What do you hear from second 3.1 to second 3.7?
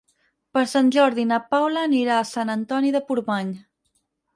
Portmany.